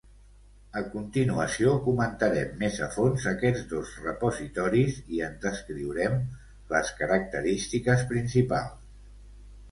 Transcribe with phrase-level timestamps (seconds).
[0.79, 6.15] A continuació comentarem més a fons aquests dos repositoris i en descriurem
[6.73, 8.89] les característiques principals.